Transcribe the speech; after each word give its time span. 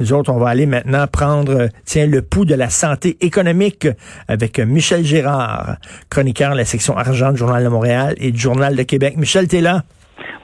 Nous 0.00 0.12
autres, 0.12 0.32
on 0.32 0.38
va 0.38 0.48
aller 0.48 0.66
maintenant 0.66 1.06
prendre, 1.06 1.68
tiens, 1.84 2.06
le 2.06 2.22
pouls 2.22 2.44
de 2.44 2.54
la 2.54 2.70
santé 2.70 3.16
économique 3.20 3.88
avec 4.28 4.58
Michel 4.58 5.04
Gérard, 5.04 5.76
chroniqueur 6.10 6.52
de 6.52 6.58
la 6.58 6.64
section 6.64 6.96
argent 6.96 7.32
du 7.32 7.38
Journal 7.38 7.64
de 7.64 7.68
Montréal 7.68 8.14
et 8.18 8.30
du 8.30 8.38
Journal 8.38 8.76
de 8.76 8.82
Québec. 8.82 9.16
Michel, 9.16 9.48
t'es 9.48 9.60
là? 9.60 9.82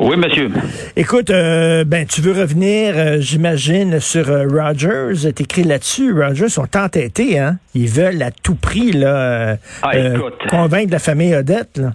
Oui, 0.00 0.16
monsieur. 0.16 0.50
Écoute, 0.96 1.30
euh, 1.30 1.84
ben 1.84 2.04
tu 2.06 2.20
veux 2.20 2.32
revenir, 2.32 2.94
euh, 2.96 3.16
j'imagine, 3.20 4.00
sur 4.00 4.28
euh, 4.28 4.46
Rogers. 4.48 5.32
T'écris 5.32 5.62
là-dessus. 5.62 6.12
Rogers 6.12 6.48
sont 6.48 6.76
entêtés, 6.76 7.38
hein? 7.38 7.58
Ils 7.74 7.88
veulent 7.88 8.22
à 8.22 8.30
tout 8.30 8.56
prix 8.56 8.92
là, 8.92 9.56
ah, 9.82 9.92
convaincre 10.50 10.90
la 10.90 10.98
famille 10.98 11.34
Odette. 11.34 11.78
Là. 11.78 11.92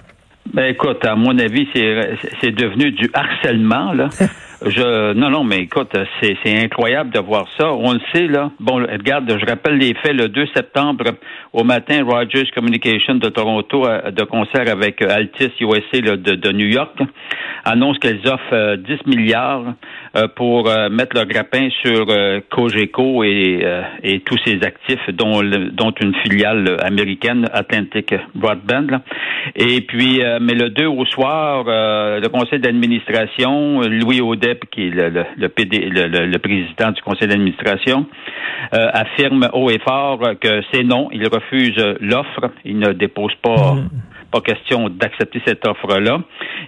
Ben 0.53 0.65
écoute, 0.65 1.03
à 1.05 1.15
mon 1.15 1.37
avis, 1.37 1.67
c'est 1.73 2.51
devenu 2.51 2.91
du 2.91 3.09
harcèlement 3.13 3.93
là. 3.93 4.09
Je, 4.65 5.13
non, 5.13 5.29
non, 5.29 5.43
mais 5.45 5.59
écoute, 5.59 5.95
c'est, 6.21 6.35
incroyable 6.45 7.11
de 7.11 7.19
voir 7.19 7.47
ça. 7.57 7.71
On 7.71 7.93
le 7.93 8.01
sait, 8.13 8.27
là. 8.27 8.51
Bon, 8.59 8.75
regarde, 8.75 9.37
je 9.39 9.45
rappelle 9.45 9.77
les 9.77 9.93
faits. 9.93 10.13
Le 10.13 10.27
2 10.27 10.47
septembre, 10.53 11.05
au 11.53 11.63
matin, 11.63 12.03
Rogers 12.03 12.51
Communication 12.53 13.15
de 13.15 13.29
Toronto, 13.29 13.85
euh, 13.85 14.11
de 14.11 14.23
concert 14.23 14.69
avec 14.69 15.01
euh, 15.01 15.09
Altis 15.09 15.51
USA 15.61 16.01
de, 16.01 16.15
de, 16.35 16.51
New 16.51 16.67
York, 16.67 16.97
annonce 17.69 17.99
qu'elles 17.99 18.27
offrent 18.27 18.75
10 18.77 18.91
euh, 18.91 18.97
milliards 19.07 19.73
pour 20.35 20.67
mettre 20.89 21.15
leur 21.15 21.27
grappin 21.27 21.69
sur 21.83 22.07
Cogeco 22.49 23.23
et, 23.23 23.63
et 24.01 24.21
tous 24.21 24.39
ses 24.43 24.59
actifs, 24.63 25.07
dont, 25.13 25.43
dont 25.43 25.93
une 26.01 26.15
filiale 26.23 26.77
américaine, 26.81 27.47
Atlantic 27.53 28.15
Broadband. 28.33 29.01
Et 29.55 29.81
puis, 29.81 30.19
mais 30.41 30.55
le 30.55 30.71
2 30.71 30.87
au 30.87 31.05
soir, 31.05 31.65
le 31.67 32.27
conseil 32.29 32.59
d'administration, 32.59 33.81
Louis 33.81 34.19
Audet 34.19 34.59
qui 34.71 34.87
est 34.87 34.89
le, 34.89 35.25
le, 35.37 36.39
président 36.39 36.91
du 36.91 37.01
conseil 37.01 37.27
d'administration, 37.27 38.05
euh, 38.73 38.89
affirme 38.93 39.49
haut 39.53 39.69
et 39.69 39.79
fort 39.79 40.19
que 40.39 40.61
c'est 40.71 40.83
non, 40.83 41.09
il 41.11 41.27
refuse 41.27 41.77
l'offre, 42.01 42.51
il 42.65 42.79
ne 42.79 42.93
dépose 42.93 43.33
pas. 43.41 43.73
Mm. 43.73 43.89
Pas 44.31 44.41
question 44.41 44.89
d'accepter 44.89 45.41
cette 45.45 45.67
offre-là. 45.67 46.21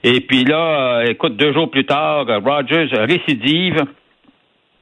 Et 0.03 0.21
puis 0.21 0.45
là, 0.45 1.01
euh, 1.01 1.05
écoute, 1.07 1.37
deux 1.37 1.53
jours 1.53 1.69
plus 1.69 1.85
tard, 1.85 2.25
Rogers 2.25 2.89
récidive 2.93 3.85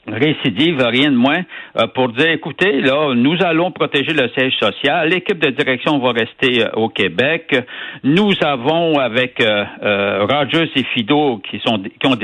récidive, 0.07 0.81
rien 0.81 1.11
de 1.11 1.15
moins, 1.15 1.43
euh, 1.77 1.87
pour 1.87 2.09
dire, 2.09 2.29
écoutez, 2.29 2.81
là, 2.81 3.13
nous 3.15 3.35
allons 3.43 3.71
protéger 3.71 4.13
le 4.13 4.29
siège 4.29 4.53
social, 4.59 5.09
l'équipe 5.09 5.39
de 5.39 5.49
direction 5.49 5.99
va 5.99 6.11
rester 6.11 6.63
euh, 6.63 6.69
au 6.73 6.89
Québec, 6.89 7.55
nous 8.03 8.31
avons 8.41 8.97
avec 8.97 9.41
euh, 9.41 10.25
Rogers 10.25 10.71
et 10.75 10.83
Fido, 10.93 11.41
qui 11.49 11.59
sont 11.65 11.79
qui 11.99 12.07
ont, 12.07 12.17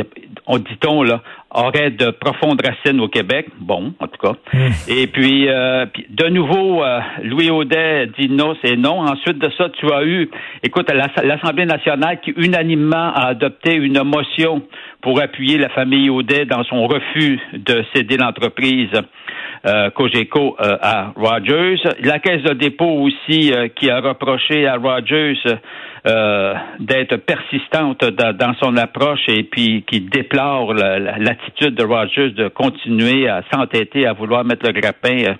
on 0.48 0.58
dit-on 0.58 1.04
là, 1.04 1.22
auraient 1.54 1.92
de 1.92 2.12
profondes 2.12 2.62
racines 2.66 3.00
au 3.00 3.08
Québec, 3.08 3.48
bon, 3.60 3.94
en 4.00 4.08
tout 4.08 4.20
cas. 4.22 4.34
Hmm. 4.54 4.72
Et 4.88 5.08
puis, 5.08 5.48
de 5.48 6.30
nouveau, 6.30 6.84
Louis 7.24 7.50
Audet 7.50 8.08
dit 8.20 8.30
non, 8.30 8.56
c'est 8.64 8.76
non. 8.76 9.00
Ensuite 9.00 9.40
de 9.40 9.50
ça, 9.58 9.70
tu 9.70 9.92
as 9.92 10.04
eu, 10.04 10.30
écoute, 10.64 10.92
l'Assemblée 10.92 11.66
nationale 11.66 12.20
qui 12.22 12.34
unanimement 12.36 13.14
a 13.14 13.28
adopté 13.28 13.74
une 13.74 14.04
motion 14.04 14.64
pour 15.06 15.22
appuyer 15.22 15.60
la 15.60 15.70
famille 15.70 16.10
Audet 16.10 16.46
dans 16.46 16.64
son 16.64 16.88
refus 16.88 17.40
de 17.54 17.86
céder 17.94 18.18
l'entreprise 18.18 18.90
euh, 19.64 19.92
Cogeco 19.92 20.58
euh, 20.60 20.78
à 20.82 21.14
Rogers. 21.16 21.78
La 22.02 22.18
Caisse 22.18 22.42
de 22.42 22.54
dépôt 22.54 23.04
aussi 23.04 23.54
euh, 23.54 23.68
qui 23.68 23.92
a 23.92 24.00
reproché 24.00 24.66
à 24.66 24.78
Rogers 24.78 25.38
euh, 26.08 26.54
d'être 26.80 27.16
persistante 27.16 28.06
dans, 28.06 28.54
son 28.60 28.78
approche 28.78 29.28
et 29.28 29.42
puis 29.42 29.84
qui 29.88 30.02
déplore 30.02 30.74
l'attitude 30.74 31.74
de 31.74 31.84
Rogers 31.84 32.30
de 32.30 32.48
continuer 32.48 33.28
à 33.28 33.42
s'entêter 33.52 34.06
à 34.06 34.14
vouloir 34.14 34.46
mettre 34.46 34.68
le 34.68 34.72
grappin 34.72 35.18
euh, 35.24 35.34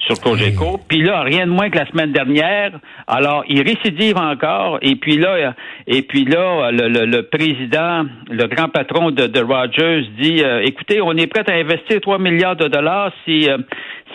sur 0.00 0.20
Cogeco. 0.20 0.78
Puis 0.88 1.02
là, 1.02 1.22
rien 1.22 1.46
de 1.46 1.50
moins 1.50 1.70
que 1.70 1.78
la 1.78 1.86
semaine 1.86 2.12
dernière, 2.12 2.72
alors 3.06 3.44
il 3.48 3.62
récidive 3.62 4.18
encore 4.18 4.78
et 4.82 4.96
puis 4.96 5.16
là, 5.16 5.54
et 5.86 6.02
puis 6.02 6.26
là, 6.26 6.70
le, 6.70 7.22
président, 7.22 8.04
le 8.30 8.46
grand 8.46 8.68
patron 8.68 9.10
de, 9.10 9.26
de 9.26 9.40
Rogers 9.40 10.06
dit, 10.18 10.42
euh, 10.44 10.60
écoutez, 10.64 11.00
on 11.00 11.12
est 11.12 11.28
prêt 11.28 11.44
à 11.48 11.54
investir 11.54 11.98
3 12.00 12.18
milliards 12.18 12.56
de 12.56 12.68
dollars 12.68 13.10
si 13.24 13.48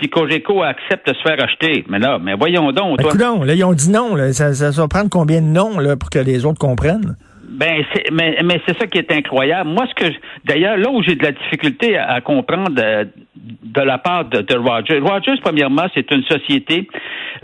si 0.01 0.09
Cogeco 0.09 0.63
accepte 0.63 1.07
de 1.09 1.13
se 1.13 1.21
faire 1.21 1.41
acheter. 1.43 1.85
Mais 1.89 1.99
là, 1.99 2.19
mais 2.21 2.35
voyons 2.35 2.71
donc. 2.71 2.97
Ben, 2.97 3.09
toi. 3.09 3.45
là, 3.45 3.53
ils 3.53 3.63
ont 3.63 3.73
dit 3.73 3.89
non. 3.89 4.15
Ça, 4.33 4.53
ça, 4.53 4.71
va 4.71 4.87
prendre 4.87 5.09
combien 5.09 5.41
de 5.41 5.47
noms 5.47 5.79
là, 5.79 5.95
pour 5.95 6.09
que 6.09 6.19
les 6.19 6.45
autres 6.45 6.59
comprennent? 6.59 7.15
Ben, 7.47 7.83
c'est, 7.93 8.11
mais, 8.11 8.37
mais 8.43 8.59
c'est 8.67 8.77
ça 8.77 8.87
qui 8.87 8.97
est 8.97 9.11
incroyable. 9.11 9.69
Moi, 9.69 9.85
ce 9.87 9.93
que, 9.93 10.13
d'ailleurs, 10.45 10.77
là 10.77 10.89
où 10.89 11.01
j'ai 11.03 11.15
de 11.15 11.23
la 11.23 11.31
difficulté 11.31 11.97
à, 11.97 12.19
comprendre 12.21 12.75
euh, 12.79 13.05
de, 13.35 13.81
la 13.81 13.97
part 13.97 14.25
de, 14.25 14.41
de, 14.41 14.55
Rogers. 14.55 14.99
Rogers, 14.99 15.39
premièrement, 15.41 15.85
c'est 15.93 16.09
une 16.11 16.23
société 16.23 16.87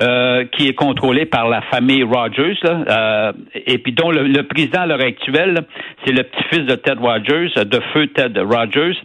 euh, 0.01 0.45
qui 0.51 0.67
est 0.67 0.73
contrôlée 0.73 1.25
par 1.25 1.47
la 1.49 1.61
famille 1.63 2.03
Rogers, 2.03 2.57
là, 2.63 2.83
euh, 2.87 3.33
et 3.53 3.77
puis 3.77 3.93
dont 3.93 4.09
le, 4.09 4.27
le, 4.27 4.43
président 4.43 4.81
à 4.81 4.85
l'heure 4.87 5.01
actuelle, 5.01 5.59
c'est 6.05 6.13
le 6.13 6.23
petit-fils 6.23 6.65
de 6.65 6.75
Ted 6.75 6.99
Rogers, 6.99 7.65
de 7.65 7.79
feu 7.93 8.07
Ted 8.07 8.39
Rogers, 8.39 8.97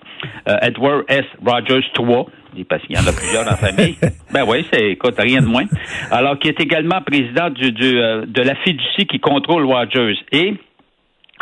Edward 0.62 1.04
S. 1.08 1.24
Rogers 1.44 1.84
III 1.98 2.24
parce 2.70 2.82
qu'il 2.84 2.96
y 2.96 2.98
en 2.98 3.06
a 3.06 3.12
plusieurs 3.12 3.44
dans 3.44 3.50
la 3.50 3.56
famille. 3.56 3.96
Ben 4.32 4.44
oui, 4.46 4.66
c'est 4.72 4.92
écoute, 4.92 5.14
rien 5.18 5.40
de 5.40 5.46
moins. 5.46 5.64
Alors, 6.10 6.38
qui 6.38 6.48
est 6.48 6.60
également 6.60 7.00
président 7.00 7.50
du, 7.50 7.70
du 7.72 7.92
de 7.92 8.42
la 8.42 8.54
fiducie 8.56 9.06
qui 9.06 9.18
contrôle 9.20 9.64
Rogers. 9.64 10.18
Et 10.32 10.54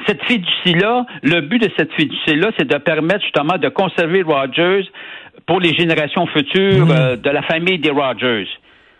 cette 0.07 0.23
fiducie-là, 0.25 1.07
le 1.23 1.41
but 1.41 1.61
de 1.61 1.71
cette 1.77 1.93
fiducie-là, 1.93 2.51
c'est 2.59 2.69
de 2.69 2.79
permettre 2.79 3.23
justement 3.23 3.59
de 3.59 3.69
conserver 3.69 4.23
Rogers 4.23 4.89
pour 5.47 5.61
les 5.61 5.75
générations 5.75 6.27
futures 6.27 6.87
mmh. 6.87 6.91
euh, 6.91 7.17
de 7.17 7.31
la 7.31 7.43
famille 7.43 7.79
des 7.79 7.91
Rogers. 7.91 8.49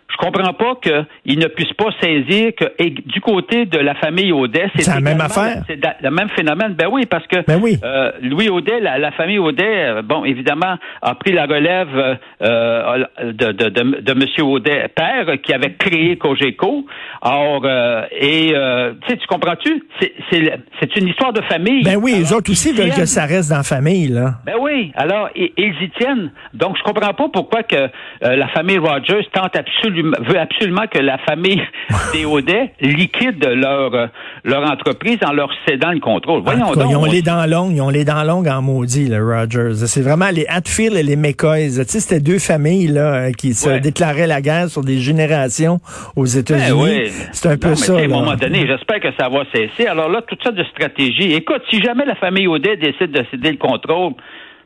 Je 0.07 0.17
comprends 0.17 0.53
pas 0.53 0.75
qu'ils 0.81 1.39
ne 1.39 1.47
puissent 1.47 1.73
pas 1.73 1.89
saisir 1.99 2.51
que 2.55 2.65
et 2.77 2.91
du 2.91 3.21
côté 3.21 3.65
de 3.65 3.79
la 3.79 3.95
famille 3.95 4.31
Audet, 4.31 4.69
c'est 4.75 4.87
la 4.87 5.01
même 5.01 5.19
affaire. 5.19 5.63
C'est 5.67 5.79
le 6.01 6.11
même 6.11 6.29
phénomène. 6.29 6.73
Ben 6.73 6.87
oui, 6.91 7.05
parce 7.05 7.25
que 7.27 7.43
ben 7.45 7.59
oui. 7.61 7.77
Euh, 7.83 8.11
Louis 8.21 8.49
Audet, 8.49 8.79
la, 8.79 9.11
famille 9.11 9.39
Audet, 9.39 9.63
euh, 9.65 10.01
bon, 10.03 10.23
évidemment, 10.23 10.75
a 11.01 11.15
pris 11.15 11.31
la 11.31 11.45
relève 11.45 12.17
euh, 12.41 13.03
de, 13.23 13.51
de, 13.51 13.69
de, 13.69 14.01
de 14.01 14.13
Monsieur 14.13 14.43
Audet 14.43 14.87
père, 14.95 15.25
qui 15.41 15.53
avait 15.53 15.73
créé 15.73 16.17
Cogeco. 16.17 16.85
Or, 17.21 17.65
et 18.11 18.49
tu 18.49 19.09
sais, 19.09 19.17
tu 19.17 19.27
comprends-tu? 19.27 19.83
C'est 19.99 20.95
une 20.97 21.07
histoire 21.07 21.33
de 21.33 21.41
famille. 21.41 21.83
Ben 21.83 21.97
oui, 21.99 22.13
les 22.19 22.31
autres 22.31 22.51
aussi 22.51 22.71
veulent 22.73 22.93
que 22.93 23.05
ça 23.05 23.25
reste 23.25 23.49
dans 23.49 23.57
la 23.57 23.63
famille, 23.63 24.09
là. 24.09 24.35
Ben 24.45 24.55
oui. 24.59 24.91
Alors, 24.95 25.29
ils, 25.35 25.51
y 25.57 25.89
tiennent. 25.97 26.31
Donc, 26.53 26.77
je 26.77 26.83
comprends 26.83 27.13
pas 27.13 27.27
pourquoi 27.33 27.63
que 27.63 27.89
la 28.21 28.47
famille 28.49 28.77
Rogers 28.77 29.27
tente 29.33 29.55
absolument 29.55 29.94
veut 30.01 30.39
absolument 30.39 30.85
que 30.91 30.99
la 30.99 31.17
famille 31.19 31.61
des 32.13 32.25
Audet 32.25 32.71
liquide 32.81 33.43
leur, 33.43 33.93
euh, 33.93 34.07
leur 34.43 34.69
entreprise 34.69 35.17
en 35.25 35.33
leur 35.33 35.49
cédant 35.67 35.91
le 35.91 35.99
contrôle. 35.99 36.41
Voyons 36.43 36.71
donc, 36.71 36.89
ils 36.89 36.95
ont 36.95 37.05
les 37.05 37.21
dents 37.21 37.45
longues, 37.45 37.73
ils 37.75 37.81
ont 37.81 37.89
les 37.89 38.05
dents 38.05 38.23
longues 38.23 38.47
en 38.47 38.61
maudit, 38.61 39.07
le 39.07 39.23
Rogers. 39.23 39.85
C'est 39.87 40.01
vraiment 40.01 40.29
les 40.31 40.45
Hatfield 40.47 40.95
et 40.95 41.03
les 41.03 41.15
McCoys. 41.15 41.69
Tu 41.69 41.83
sais, 41.85 41.99
c'était 41.99 42.19
deux 42.19 42.39
familles 42.39 42.87
là 42.87 43.31
qui 43.31 43.53
se 43.53 43.79
déclaraient 43.79 44.27
la 44.27 44.41
guerre 44.41 44.69
sur 44.69 44.83
des 44.83 44.99
générations 44.99 45.79
aux 46.15 46.23
ben 46.23 46.39
États-Unis. 46.39 47.11
C'est 47.31 47.49
un 47.49 47.57
peu 47.57 47.75
ça. 47.75 47.97
À 47.97 48.01
un 48.01 48.07
moment 48.07 48.35
donné, 48.35 48.67
j'espère 48.67 48.99
que 48.99 49.11
ça 49.19 49.29
va 49.29 49.43
cesser. 49.53 49.87
Alors 49.87 50.09
là, 50.09 50.21
toute 50.21 50.43
ça 50.43 50.51
de 50.51 50.63
stratégie. 50.63 51.33
Écoute, 51.33 51.61
si 51.69 51.81
jamais 51.81 52.05
la 52.05 52.15
famille 52.15 52.47
Audet 52.47 52.77
décide 52.77 53.11
de 53.11 53.23
céder 53.31 53.51
le 53.51 53.57
contrôle, 53.57 54.13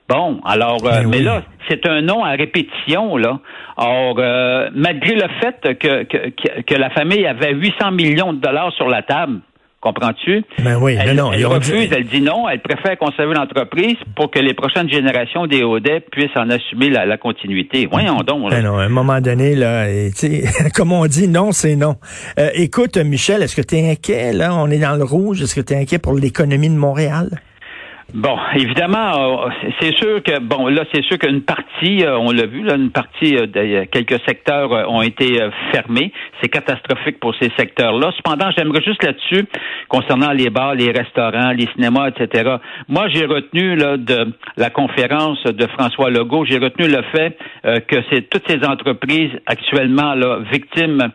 Bon, 0.09 0.39
alors, 0.43 0.83
euh, 0.85 1.01
ben 1.01 1.07
mais 1.07 1.21
là, 1.21 1.43
c'est 1.69 1.85
un 1.87 2.01
nom 2.01 2.23
à 2.23 2.31
répétition, 2.31 3.15
là. 3.15 3.39
Or, 3.77 4.15
euh, 4.17 4.69
malgré 4.73 5.13
le 5.13 5.27
fait 5.39 5.77
que, 5.77 6.03
que, 6.03 6.61
que, 6.61 6.75
la 6.75 6.89
famille 6.89 7.27
avait 7.27 7.53
800 7.53 7.91
millions 7.91 8.33
de 8.33 8.39
dollars 8.39 8.73
sur 8.73 8.89
la 8.89 9.03
table, 9.03 9.41
comprends-tu? 9.81 10.43
Ben 10.63 10.77
oui, 10.81 10.97
elle, 10.99 11.15
non, 11.15 11.31
elle 11.31 11.45
refuse, 11.45 11.89
elle 11.91 12.05
dit 12.05 12.21
non, 12.21 12.49
elle 12.49 12.59
préfère 12.59 12.97
conserver 12.97 13.35
l'entreprise 13.35 13.97
pour 14.15 14.31
que 14.31 14.39
les 14.39 14.55
prochaines 14.55 14.89
générations 14.89 15.45
des 15.45 15.61
Audet 15.61 15.99
puissent 16.11 16.35
en 16.35 16.49
assumer 16.49 16.89
la, 16.89 17.17
continuité. 17.17 17.87
Voyons 17.89 18.17
donc. 18.17 18.49
Ben 18.49 18.63
non, 18.63 18.79
à 18.79 18.85
un 18.85 18.89
moment 18.89 19.21
donné, 19.21 19.53
là, 19.53 19.85
comme 20.75 20.91
on 20.91 21.05
dit, 21.05 21.27
non, 21.27 21.51
c'est 21.51 21.75
non. 21.75 21.97
Euh, 22.39 22.49
écoute, 22.55 22.97
Michel, 22.97 23.43
est-ce 23.43 23.55
que 23.55 23.61
tu 23.61 23.75
es 23.75 23.91
inquiet, 23.91 24.33
là? 24.33 24.55
On 24.55 24.71
est 24.71 24.79
dans 24.79 24.95
le 24.95 25.03
rouge. 25.03 25.43
Est-ce 25.43 25.53
que 25.53 25.61
tu 25.61 25.73
es 25.73 25.77
inquiet 25.77 25.99
pour 25.99 26.13
l'économie 26.13 26.69
de 26.69 26.77
Montréal? 26.77 27.29
Bon, 28.13 28.35
évidemment, 28.55 29.45
euh, 29.45 29.49
c'est 29.79 29.95
sûr 29.95 30.23
que 30.23 30.39
bon 30.39 30.67
là, 30.67 30.83
c'est 30.91 31.03
sûr 31.03 31.19
qu'une 31.19 31.43
partie, 31.43 32.03
euh, 32.03 32.17
on 32.17 32.31
l'a 32.31 32.47
vu, 32.47 32.63
là, 32.63 32.73
une 32.73 32.89
partie 32.89 33.37
euh, 33.37 33.45
de 33.45 33.83
quelques 33.83 34.19
secteurs 34.27 34.71
ont 34.89 35.03
été 35.03 35.39
fermés. 35.71 36.11
C'est 36.41 36.49
catastrophique 36.49 37.19
pour 37.19 37.35
ces 37.35 37.51
secteurs-là. 37.55 38.11
Cependant, 38.17 38.49
j'aimerais 38.57 38.81
juste 38.81 39.03
là-dessus, 39.03 39.45
concernant 39.89 40.31
les 40.31 40.49
bars, 40.49 40.73
les 40.73 40.91
restaurants, 40.91 41.51
les 41.51 41.67
cinémas, 41.75 42.09
etc. 42.09 42.55
Moi, 42.87 43.09
j'ai 43.09 43.25
retenu 43.27 43.75
là 43.75 43.97
de 43.97 44.33
la 44.57 44.71
conférence 44.71 45.43
de 45.43 45.67
François 45.67 46.09
Legault, 46.09 46.45
j'ai 46.45 46.57
retenu 46.57 46.87
le 46.87 47.03
fait 47.11 47.37
que 47.63 47.97
c'est 48.09 48.29
toutes 48.29 48.49
ces 48.49 48.65
entreprises 48.65 49.31
actuellement 49.45 50.15
là 50.15 50.39
victimes 50.51 51.11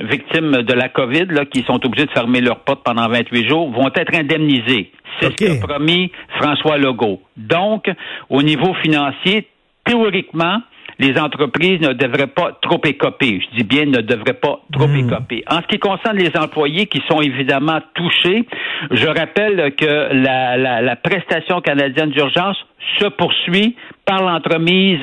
victimes 0.00 0.62
de 0.62 0.72
la 0.72 0.88
COVID, 0.88 1.26
là, 1.30 1.44
qui 1.44 1.62
sont 1.62 1.84
obligées 1.84 2.06
de 2.06 2.10
fermer 2.10 2.40
leurs 2.40 2.60
portes 2.60 2.82
pendant 2.84 3.08
28 3.08 3.48
jours, 3.48 3.70
vont 3.70 3.90
être 3.94 4.14
indemnisées. 4.14 4.90
C'est 5.20 5.30
ce 5.30 5.36
qu'a 5.36 5.66
promis 5.66 6.10
François 6.40 6.78
Legault. 6.78 7.20
Donc, 7.36 7.90
au 8.30 8.42
niveau 8.42 8.74
financier, 8.82 9.48
théoriquement, 9.84 10.60
les 10.98 11.18
entreprises 11.18 11.80
ne 11.80 11.92
devraient 11.92 12.28
pas 12.28 12.52
trop 12.62 12.80
écoper. 12.84 13.40
Je 13.40 13.56
dis 13.58 13.64
bien 13.64 13.86
ne 13.86 14.00
devraient 14.00 14.34
pas 14.34 14.60
trop 14.72 14.86
hmm. 14.86 14.96
écoper. 14.96 15.44
En 15.48 15.60
ce 15.62 15.66
qui 15.66 15.78
concerne 15.78 16.16
les 16.16 16.30
employés 16.36 16.86
qui 16.86 17.02
sont 17.10 17.20
évidemment 17.20 17.80
touchés, 17.94 18.46
je 18.90 19.06
rappelle 19.06 19.74
que 19.76 20.14
la, 20.14 20.56
la, 20.56 20.82
la 20.82 20.96
prestation 20.96 21.60
canadienne 21.60 22.10
d'urgence 22.10 22.56
se 22.98 23.06
poursuit 23.06 23.76
par 24.04 24.22
l'entremise 24.22 25.02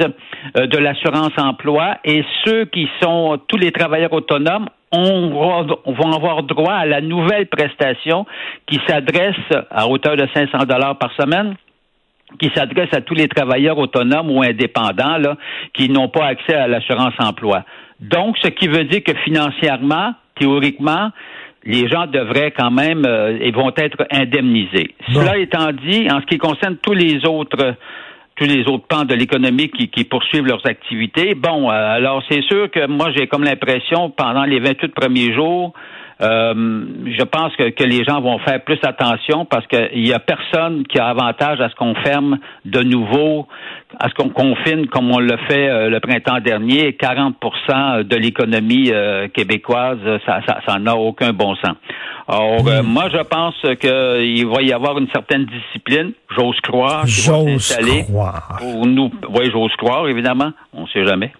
euh, 0.57 0.67
de 0.67 0.77
l'assurance 0.77 1.33
emploi 1.37 1.97
et 2.05 2.23
ceux 2.45 2.65
qui 2.65 2.87
sont 3.01 3.39
tous 3.47 3.57
les 3.57 3.71
travailleurs 3.71 4.13
autonomes 4.13 4.67
on 4.93 5.29
vont 5.29 6.11
avoir 6.11 6.43
droit 6.43 6.73
à 6.73 6.85
la 6.85 6.99
nouvelle 6.99 7.47
prestation 7.47 8.25
qui 8.67 8.79
s'adresse 8.87 9.35
à 9.69 9.87
hauteur 9.87 10.17
de 10.17 10.27
500 10.33 10.65
dollars 10.65 10.97
par 10.97 11.13
semaine 11.13 11.55
qui 12.39 12.51
s'adresse 12.55 12.93
à 12.93 13.01
tous 13.01 13.13
les 13.13 13.27
travailleurs 13.27 13.77
autonomes 13.77 14.31
ou 14.31 14.41
indépendants 14.41 15.17
là, 15.17 15.37
qui 15.73 15.89
n'ont 15.89 16.09
pas 16.09 16.25
accès 16.25 16.55
à 16.55 16.67
l'assurance 16.67 17.13
emploi. 17.19 17.63
Donc, 17.99 18.37
ce 18.41 18.49
qui 18.49 18.67
veut 18.67 18.85
dire 18.85 19.03
que 19.03 19.13
financièrement, 19.23 20.13
théoriquement, 20.39 21.11
les 21.63 21.87
gens 21.87 22.07
devraient 22.07 22.51
quand 22.51 22.71
même 22.71 23.03
euh, 23.05 23.37
et 23.39 23.51
vont 23.51 23.71
être 23.75 24.05
indemnisés. 24.11 24.95
Cela 25.13 25.37
étant 25.37 25.71
dit, 25.71 26.09
en 26.09 26.21
ce 26.21 26.25
qui 26.25 26.37
concerne 26.37 26.77
tous 26.77 26.93
les 26.93 27.25
autres 27.25 27.75
tous 28.37 28.45
les 28.45 28.65
autres 28.67 28.87
pans 28.87 29.03
de 29.03 29.13
l'économie 29.13 29.69
qui, 29.69 29.89
qui, 29.89 30.03
poursuivent 30.03 30.47
leurs 30.47 30.65
activités. 30.65 31.35
Bon, 31.35 31.69
euh, 31.69 31.73
alors 31.73 32.23
c'est 32.27 32.41
sûr 32.43 32.71
que 32.71 32.87
moi 32.87 33.11
j'ai 33.15 33.27
comme 33.27 33.43
l'impression 33.43 34.09
pendant 34.09 34.45
les 34.45 34.59
28 34.59 34.95
premiers 34.95 35.33
jours, 35.33 35.73
euh, 36.21 36.53
je 37.17 37.23
pense 37.23 37.55
que, 37.55 37.69
que, 37.69 37.83
les 37.83 38.03
gens 38.03 38.21
vont 38.21 38.37
faire 38.39 38.63
plus 38.63 38.79
attention 38.83 39.45
parce 39.45 39.65
qu'il 39.65 40.07
y 40.07 40.13
a 40.13 40.19
personne 40.19 40.85
qui 40.85 40.99
a 40.99 41.07
avantage 41.07 41.59
à 41.61 41.69
ce 41.69 41.75
qu'on 41.75 41.95
ferme 41.95 42.37
de 42.65 42.81
nouveau, 42.81 43.47
à 43.99 44.07
ce 44.09 44.13
qu'on 44.13 44.29
confine 44.29 44.85
comme 44.87 45.11
on 45.11 45.17
l'a 45.17 45.37
fait 45.47 45.67
euh, 45.67 45.89
le 45.89 45.99
printemps 45.99 46.39
dernier. 46.39 46.91
40% 46.91 48.03
de 48.03 48.15
l'économie 48.17 48.91
euh, 48.91 49.29
québécoise, 49.29 49.97
ça, 50.25 50.41
ça, 50.47 50.59
ça 50.65 50.77
n'a 50.77 50.95
aucun 50.95 51.33
bon 51.33 51.55
sens. 51.55 51.75
Alors, 52.27 52.63
hmm. 52.63 52.85
moi, 52.85 53.09
je 53.11 53.23
pense 53.23 53.55
qu'il 53.79 54.47
va 54.47 54.61
y 54.61 54.71
avoir 54.71 54.99
une 54.99 55.09
certaine 55.09 55.45
discipline, 55.45 56.11
j'ose 56.37 56.59
croire, 56.61 57.05
j'ose 57.07 57.75
croire. 58.07 58.57
Pour 58.59 58.85
nous, 58.85 59.11
oui, 59.29 59.49
j'ose 59.51 59.75
croire, 59.75 60.07
évidemment, 60.07 60.51
on 60.71 60.83
ne 60.83 60.87
sait 60.87 61.05
jamais. 61.05 61.33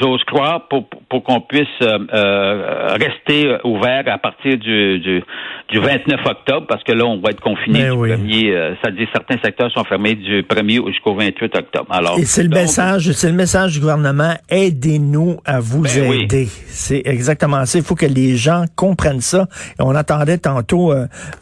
J'ose 0.00 0.24
croire, 0.24 0.66
pour, 0.68 0.88
pour 1.08 1.22
qu'on 1.22 1.40
puisse 1.40 1.66
euh, 1.82 1.98
euh, 2.12 2.96
rester 2.96 3.56
ouvert 3.64 4.02
à 4.06 4.18
partir 4.18 4.58
du, 4.58 4.98
du, 4.98 5.22
du, 5.70 5.78
29 5.78 6.20
octobre, 6.26 6.66
parce 6.68 6.82
que 6.82 6.92
là, 6.92 7.04
on 7.04 7.20
va 7.20 7.30
être 7.30 7.40
confiné 7.40 7.82
ben 7.84 7.90
du 7.90 7.96
premier, 7.96 8.76
ça 8.82 8.90
dit 8.90 9.06
certains 9.12 9.38
secteurs 9.42 9.70
sont 9.70 9.84
fermés 9.84 10.14
du 10.14 10.42
1er 10.42 10.84
jusqu'au 10.88 11.14
28 11.14 11.56
octobre. 11.56 11.86
Alors, 11.90 12.18
Et 12.18 12.24
c'est 12.24 12.42
le 12.42 12.48
message, 12.48 13.12
c'est 13.12 13.28
le 13.28 13.36
message 13.36 13.74
du 13.74 13.80
gouvernement, 13.80 14.34
aidez-nous 14.48 15.38
à 15.44 15.60
vous 15.60 15.82
ben 15.82 16.12
aider. 16.12 16.48
C'est 16.66 17.02
exactement 17.04 17.64
ça. 17.66 17.78
Il 17.78 17.84
faut 17.84 17.94
que 17.94 18.06
les 18.06 18.36
gens 18.36 18.64
comprennent 18.74 19.20
ça. 19.20 19.46
Et 19.78 19.82
on 19.82 19.94
attendait 19.94 20.38
tantôt 20.38 20.92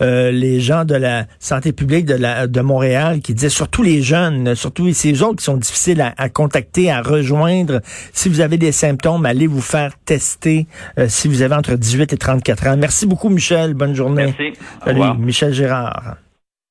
les 0.01 0.61
gens 0.61 0.85
de 0.85 0.95
la 0.95 1.25
santé 1.39 1.73
publique 1.73 2.05
de, 2.05 2.15
la, 2.15 2.47
de 2.47 2.61
Montréal 2.61 3.21
qui 3.21 3.35
disaient, 3.35 3.49
surtout 3.49 3.83
les 3.83 4.03
jeunes, 4.03 4.55
surtout 4.55 4.93
ces 4.93 5.23
autres 5.23 5.37
qui 5.37 5.45
sont 5.45 5.57
difficiles 5.57 6.01
à, 6.01 6.13
à 6.19 6.29
contacter, 6.29 6.91
à 6.91 7.01
rejoindre, 7.01 7.81
si 8.13 8.29
vous 8.29 8.41
avez 8.41 8.59
des 8.59 8.73
symptômes, 8.73 9.25
allez 9.25 9.47
vous 9.55 9.63
faire 9.63 9.93
tester 10.05 10.67
euh, 10.99 11.07
si 11.09 11.29
vous 11.29 11.43
avez 11.43 11.55
entre 11.55 11.75
18 11.75 12.13
et 12.13 12.17
34 12.17 12.67
ans. 12.67 12.77
Merci 12.77 13.07
beaucoup, 13.07 13.29
Michel. 13.29 13.75
Bonne 13.75 13.95
journée. 13.95 14.35
Merci. 14.39 14.59
Salut, 14.85 15.19
Michel 15.19 15.53
Gérard. 15.53 16.17